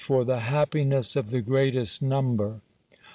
[0.03, 2.61] FOR THE HAPPINESS OF THE GREATEST NUMBER.